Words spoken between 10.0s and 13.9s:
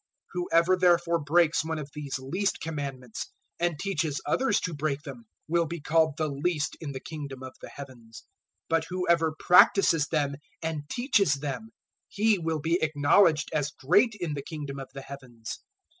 them and teaches them, he will be acknowledged as